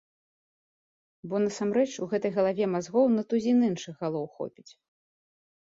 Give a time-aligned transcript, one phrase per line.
[1.33, 4.71] Бо насамрэч у гэтай галаве мазгоў на тузін іншых галоў хопіць.